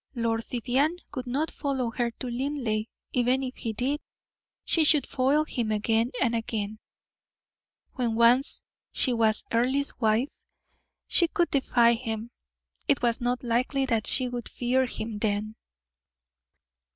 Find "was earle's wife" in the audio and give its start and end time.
9.13-10.41